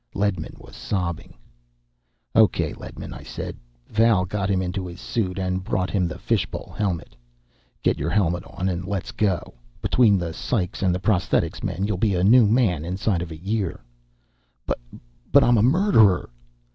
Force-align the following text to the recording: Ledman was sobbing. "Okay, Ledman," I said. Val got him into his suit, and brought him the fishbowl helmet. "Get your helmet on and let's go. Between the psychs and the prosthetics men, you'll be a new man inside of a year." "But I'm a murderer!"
Ledman 0.15 0.57
was 0.57 0.75
sobbing. 0.75 1.35
"Okay, 2.35 2.73
Ledman," 2.73 3.13
I 3.13 3.21
said. 3.21 3.55
Val 3.87 4.25
got 4.25 4.49
him 4.49 4.59
into 4.59 4.87
his 4.87 4.99
suit, 4.99 5.37
and 5.37 5.63
brought 5.63 5.91
him 5.91 6.07
the 6.07 6.17
fishbowl 6.17 6.73
helmet. 6.75 7.15
"Get 7.83 7.99
your 7.99 8.09
helmet 8.09 8.43
on 8.45 8.67
and 8.67 8.83
let's 8.87 9.11
go. 9.11 9.53
Between 9.79 10.17
the 10.17 10.33
psychs 10.33 10.81
and 10.81 10.95
the 10.95 10.99
prosthetics 10.99 11.61
men, 11.63 11.85
you'll 11.85 11.97
be 11.99 12.15
a 12.15 12.23
new 12.23 12.47
man 12.47 12.83
inside 12.83 13.21
of 13.21 13.29
a 13.29 13.37
year." 13.37 13.79
"But 14.65 15.43
I'm 15.43 15.59
a 15.59 15.61
murderer!" 15.61 16.31